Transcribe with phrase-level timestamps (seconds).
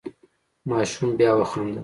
[0.69, 1.79] ماشوم بیا وخندل.